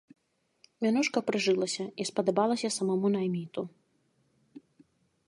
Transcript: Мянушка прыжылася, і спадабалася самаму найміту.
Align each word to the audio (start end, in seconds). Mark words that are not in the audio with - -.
Мянушка 0.85 1.19
прыжылася, 1.27 1.85
і 2.03 2.07
спадабалася 2.11 2.71
самаму 2.77 3.07
найміту. 3.17 3.67